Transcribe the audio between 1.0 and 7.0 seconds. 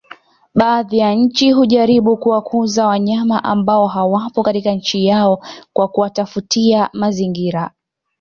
nchi hujaribu kuwakuza wanyama ambao hawapo katika nchi yao kwa kuwatafutia